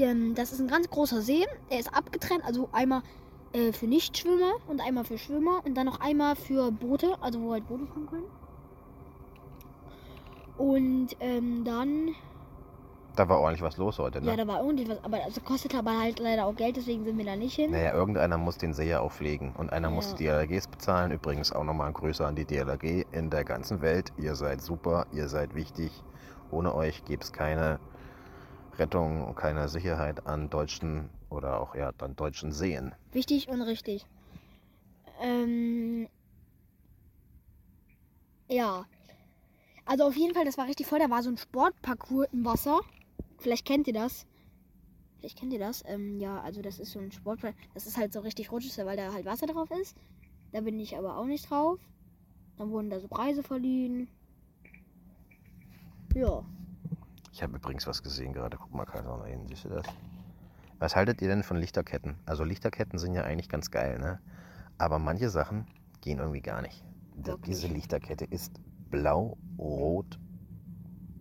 ähm, 0.00 0.34
das 0.34 0.52
ist 0.52 0.60
ein 0.60 0.66
ganz 0.66 0.90
großer 0.90 1.22
See. 1.22 1.46
Der 1.70 1.78
ist 1.78 1.94
abgetrennt. 1.94 2.44
Also 2.44 2.68
einmal 2.72 3.02
äh, 3.52 3.70
für 3.72 3.86
Nichtschwimmer 3.86 4.54
und 4.66 4.80
einmal 4.80 5.04
für 5.04 5.18
Schwimmer. 5.18 5.64
Und 5.64 5.76
dann 5.76 5.86
noch 5.86 6.00
einmal 6.00 6.34
für 6.34 6.72
Boote. 6.72 7.14
Also 7.20 7.40
wo 7.40 7.52
halt 7.52 7.68
Boote 7.68 7.86
fahren 7.86 8.08
können. 8.08 8.24
Und 10.58 11.16
ähm, 11.20 11.62
dann, 11.64 12.08
Da 13.14 13.28
war 13.28 13.40
ordentlich 13.40 13.60
was 13.60 13.76
los 13.76 13.98
heute, 13.98 14.22
ne? 14.22 14.28
ja, 14.30 14.36
da 14.36 14.46
war 14.46 14.62
irgendwie 14.62 14.88
was. 14.88 15.04
Aber 15.04 15.18
das 15.18 15.42
kostet 15.44 15.74
aber 15.74 15.98
halt 15.98 16.18
leider 16.18 16.46
auch 16.46 16.56
Geld. 16.56 16.76
Deswegen 16.76 17.04
sind 17.04 17.18
wir 17.18 17.26
da 17.26 17.36
nicht 17.36 17.54
hin. 17.54 17.70
Naja, 17.70 17.92
irgendeiner 17.92 18.38
muss 18.38 18.56
den 18.56 18.72
See 18.72 18.88
ja 18.88 19.00
auch 19.00 19.12
pflegen 19.12 19.52
und 19.56 19.70
einer 19.70 19.90
muss 19.90 20.12
Ja. 20.12 20.16
die 20.16 20.24
DLRGs 20.24 20.68
bezahlen. 20.68 21.12
Übrigens 21.12 21.52
auch 21.52 21.64
nochmal 21.64 21.88
ein 21.88 21.92
Grüße 21.92 22.26
an 22.26 22.36
die 22.36 22.46
DLRG 22.46 23.04
in 23.12 23.28
der 23.28 23.44
ganzen 23.44 23.82
Welt. 23.82 24.12
Ihr 24.16 24.34
seid 24.34 24.62
super, 24.62 25.06
ihr 25.12 25.28
seid 25.28 25.54
wichtig. 25.54 25.92
Ohne 26.50 26.74
euch 26.74 27.04
gäbe 27.04 27.22
es 27.22 27.32
keine 27.32 27.80
Rettung 28.78 29.24
und 29.26 29.34
keine 29.36 29.68
Sicherheit 29.68 30.26
an 30.26 30.48
deutschen 30.48 31.10
oder 31.28 31.60
auch 31.60 31.74
ja, 31.74 31.92
dann 31.92 32.16
deutschen 32.16 32.50
Seen. 32.52 32.94
Wichtig 33.12 33.48
und 33.48 33.60
richtig. 33.60 34.06
Ähm, 35.20 36.08
ja. 38.48 38.86
Also 39.84 40.04
auf 40.04 40.16
jeden 40.16 40.34
Fall, 40.34 40.44
das 40.46 40.56
war 40.56 40.66
richtig 40.66 40.86
voll. 40.86 40.98
Da 40.98 41.10
war 41.10 41.22
so 41.22 41.28
ein 41.30 41.36
Sportparcours 41.36 42.28
im 42.32 42.44
Wasser. 42.46 42.80
Vielleicht 43.42 43.66
kennt 43.66 43.86
ihr 43.88 43.92
das. 43.92 44.26
Vielleicht 45.18 45.38
kennt 45.38 45.52
ihr 45.52 45.58
das. 45.58 45.82
Ähm, 45.86 46.18
ja, 46.18 46.40
also 46.40 46.62
das 46.62 46.78
ist 46.78 46.92
so 46.92 47.00
ein 47.00 47.10
Sportparcours. 47.10 47.60
Das 47.74 47.86
ist 47.86 47.96
halt 47.96 48.12
so 48.12 48.20
richtig 48.20 48.52
rutschig, 48.52 48.76
weil 48.78 48.96
da 48.96 49.12
halt 49.12 49.24
Wasser 49.26 49.46
drauf 49.46 49.70
ist. 49.80 49.96
Da 50.52 50.60
bin 50.60 50.78
ich 50.78 50.96
aber 50.96 51.16
auch 51.16 51.26
nicht 51.26 51.50
drauf. 51.50 51.78
Dann 52.56 52.70
wurden 52.70 52.90
da 52.90 53.00
so 53.00 53.08
Preise 53.08 53.42
verliehen. 53.42 54.08
Ja. 56.14 56.44
Ich 57.32 57.42
habe 57.42 57.56
übrigens 57.56 57.86
was 57.86 58.02
gesehen 58.02 58.32
gerade. 58.32 58.58
Guck 58.58 58.72
mal, 58.74 58.84
kann 58.84 59.04
mal 59.04 59.28
hin. 59.28 59.46
Siehst 59.48 59.64
du 59.64 59.70
das? 59.70 59.86
Was 60.78 60.94
haltet 60.94 61.22
ihr 61.22 61.28
denn 61.28 61.42
von 61.42 61.56
Lichterketten? 61.56 62.16
Also 62.26 62.44
Lichterketten 62.44 62.98
sind 62.98 63.14
ja 63.14 63.22
eigentlich 63.22 63.48
ganz 63.48 63.70
geil, 63.70 63.98
ne? 63.98 64.20
Aber 64.78 64.98
manche 64.98 65.30
Sachen 65.30 65.66
gehen 66.00 66.18
irgendwie 66.18 66.42
gar 66.42 66.62
nicht. 66.62 66.84
Wirklich? 67.14 67.56
Diese 67.56 67.68
Lichterkette 67.68 68.24
ist 68.24 68.52
blau, 68.90 69.38
rot, 69.58 70.18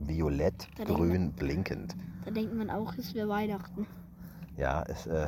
violett, 0.08 0.67
Da 0.77 0.84
grün, 0.84 1.31
blinkend. 1.34 1.96
Da 2.25 2.31
denkt 2.31 2.53
man 2.55 2.70
auch, 2.70 2.93
es 2.98 3.13
wäre 3.13 3.29
Weihnachten. 3.29 3.88
Ja, 4.58 4.81
ist, 4.84 5.08
äh, 5.08 5.27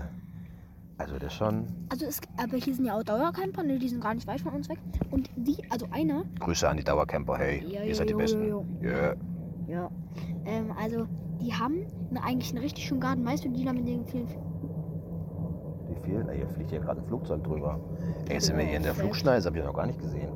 also 0.97 1.17
das 1.17 1.33
schon. 1.33 1.67
Also 1.89 2.05
es, 2.05 2.21
aber 2.37 2.57
hier 2.57 2.73
sind 2.73 2.85
ja 2.85 2.97
auch 2.97 3.03
Dauercamper, 3.03 3.63
ne? 3.63 3.79
Die 3.79 3.89
sind 3.89 4.01
gar 4.01 4.13
nicht 4.13 4.27
weit 4.27 4.41
von 4.41 4.53
uns 4.53 4.69
weg. 4.69 4.77
Und 5.11 5.29
die, 5.35 5.57
also 5.69 5.87
einer, 5.91 6.23
Grüße 6.39 6.67
an 6.67 6.77
die 6.77 6.83
Dauercamper, 6.83 7.37
hey, 7.37 7.63
Ja, 7.67 7.83
ihr 7.83 7.95
seid 7.95 8.09
die 8.09 8.11
jo, 8.11 8.17
Besten. 8.17 8.47
Ja. 8.81 9.15
Ja. 9.67 9.89
Ähm, 10.45 10.71
also, 10.79 11.07
die 11.41 11.53
haben 11.53 11.85
ne, 12.11 12.21
eigentlich 12.23 12.51
einen 12.51 12.63
richtig 12.63 12.85
schönen 12.85 13.01
Garten. 13.01 13.25
Weißt 13.25 13.43
du, 13.43 13.49
die 13.49 13.65
da 13.65 13.73
mit 13.73 13.87
den 13.87 14.05
vielen. 14.05 14.27
Wie 14.27 15.95
viel? 16.03 16.25
Ey, 16.29 16.37
hier 16.37 16.47
fliegt 16.49 16.69
hier 16.69 16.79
gerade 16.79 17.01
ein 17.01 17.07
Flugzeug 17.07 17.43
drüber. 17.43 17.79
Ey, 18.27 18.35
jetzt 18.35 18.45
sind 18.45 18.57
wir 18.57 18.65
hier 18.65 18.77
in 18.77 18.83
der. 18.83 18.93
Flugschneise, 18.93 19.49
hab 19.49 19.55
ich 19.55 19.63
noch 19.63 19.73
gar 19.73 19.87
nicht 19.87 19.99
gesehen. 19.99 20.31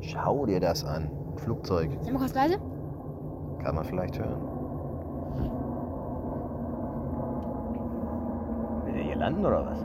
Schau 0.00 0.46
dir 0.46 0.60
das 0.60 0.84
an. 0.84 1.10
Ein 1.32 1.38
Flugzeug. 1.38 1.90
Sag 2.02 2.12
mal 2.12 2.18
kurz 2.18 2.34
leise. 2.34 2.58
Kann 3.64 3.74
man 3.74 3.84
vielleicht 3.84 4.18
hören. 4.18 4.40
Will 8.84 8.92
der 8.92 9.02
hier 9.02 9.16
landen 9.16 9.44
oder 9.46 9.64
was? 9.66 9.84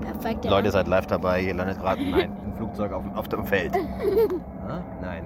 Perfekt. 0.00 0.44
ja. 0.44 0.50
Leute, 0.50 0.70
seid 0.70 0.86
live 0.86 1.06
dabei. 1.06 1.40
Hier 1.40 1.54
landet 1.54 1.80
gerade 1.80 2.00
ein, 2.00 2.14
ein 2.14 2.54
Flugzeug 2.56 2.92
auf, 2.92 3.04
auf 3.14 3.28
dem 3.28 3.44
Feld. 3.44 3.76
Ah, 4.68 4.80
Nein. 5.00 5.24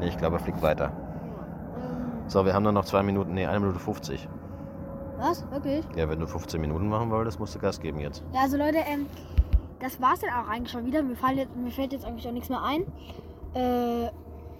Nee, 0.00 0.08
ich 0.08 0.16
glaube, 0.18 0.34
er 0.36 0.40
fliegt 0.40 0.60
weiter. 0.60 0.90
So, 2.26 2.44
wir 2.44 2.52
haben 2.52 2.64
nur 2.64 2.72
noch 2.72 2.84
zwei 2.84 3.04
Minuten, 3.04 3.32
nee, 3.34 3.46
eine 3.46 3.60
Minute 3.60 3.78
50. 3.78 4.28
was? 5.18 5.48
Wirklich? 5.52 5.84
Ja, 5.94 6.08
wenn 6.08 6.18
du 6.18 6.26
15 6.26 6.60
Minuten 6.60 6.88
machen 6.88 7.12
wolltest, 7.12 7.38
musst 7.38 7.54
du 7.54 7.60
Gas 7.60 7.78
geben 7.78 8.00
jetzt. 8.00 8.24
Ja, 8.32 8.40
also 8.40 8.56
Leute, 8.56 8.78
ähm, 8.78 9.06
das 9.78 10.00
war's 10.00 10.18
dann 10.18 10.30
auch 10.30 10.50
eigentlich 10.50 10.72
schon 10.72 10.84
wieder. 10.84 11.04
Mir, 11.04 11.14
fallen 11.14 11.38
jetzt, 11.38 11.54
mir 11.54 11.70
fällt 11.70 11.92
jetzt 11.92 12.04
eigentlich 12.04 12.26
auch 12.26 12.32
nichts 12.32 12.48
mehr 12.48 12.60
ein. 12.64 12.82
Äh, 13.54 14.10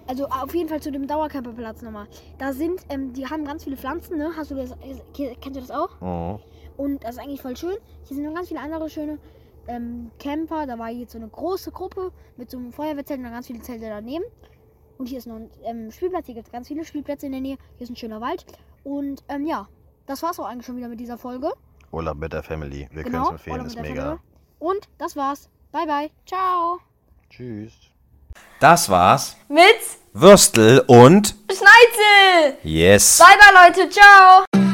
also 0.07 0.25
auf 0.27 0.53
jeden 0.53 0.69
Fall 0.69 0.81
zu 0.81 0.91
dem 0.91 1.07
Dauercamperplatz 1.07 1.81
nochmal. 1.81 2.07
Da 2.37 2.53
sind, 2.53 2.81
ähm, 2.89 3.13
die 3.13 3.25
haben 3.25 3.45
ganz 3.45 3.63
viele 3.63 3.77
Pflanzen, 3.77 4.17
ne? 4.17 4.31
Hast 4.35 4.51
du 4.51 4.55
das, 4.55 4.75
kennst 5.13 5.45
du 5.45 5.61
das 5.61 5.71
auch? 5.71 5.99
Mhm. 6.01 6.39
Und 6.77 7.03
das 7.03 7.15
ist 7.15 7.21
eigentlich 7.21 7.41
voll 7.41 7.55
schön. 7.55 7.75
Hier 8.03 8.15
sind 8.15 8.25
noch 8.25 8.33
ganz 8.33 8.49
viele 8.49 8.59
andere 8.59 8.89
schöne 8.89 9.17
ähm, 9.67 10.11
Camper. 10.19 10.67
Da 10.67 10.77
war 10.77 10.89
jetzt 10.89 11.13
so 11.13 11.17
eine 11.17 11.27
große 11.27 11.71
Gruppe 11.71 12.11
mit 12.37 12.51
so 12.51 12.57
einem 12.57 12.71
Feuerwehrzelt 12.71 13.19
und 13.19 13.25
ganz 13.25 13.47
viele 13.47 13.61
Zelte 13.61 13.85
daneben. 13.85 14.25
Und 14.97 15.07
hier 15.07 15.17
ist 15.17 15.27
noch 15.27 15.35
ein 15.35 15.49
ähm, 15.63 15.91
Spielplatz. 15.91 16.25
Hier 16.25 16.35
gibt 16.35 16.47
es 16.47 16.51
ganz 16.51 16.67
viele 16.67 16.85
Spielplätze 16.85 17.25
in 17.25 17.31
der 17.31 17.41
Nähe. 17.41 17.57
Hier 17.77 17.83
ist 17.83 17.89
ein 17.89 17.95
schöner 17.95 18.21
Wald. 18.21 18.45
Und 18.83 19.23
ähm, 19.29 19.45
ja, 19.45 19.67
das 20.05 20.21
war's 20.23 20.39
auch 20.39 20.45
eigentlich 20.45 20.65
schon 20.65 20.77
wieder 20.77 20.87
mit 20.87 20.99
dieser 20.99 21.17
Folge. 21.17 21.51
Urlaub 21.91 22.17
mit 22.17 22.33
der 22.33 22.43
Family. 22.43 22.87
Wir 22.91 23.03
können 23.03 23.15
genau. 23.15 23.25
es 23.25 23.31
empfehlen, 23.31 23.65
ist 23.65 23.75
mega. 23.81 24.03
Familie. 24.03 24.19
Und 24.59 24.89
das 24.97 25.15
war's. 25.15 25.49
Bye, 25.71 25.85
bye. 25.85 26.09
Ciao. 26.25 26.79
Tschüss. 27.29 27.94
Das 28.59 28.89
war's. 28.89 29.35
Mit 29.47 29.63
Würstel 30.13 30.79
und 30.87 31.35
Schneizel. 31.51 32.57
Yes. 32.63 33.17
Bye, 33.19 33.37
bye, 33.37 33.67
Leute. 33.67 33.89
Ciao. 33.89 34.64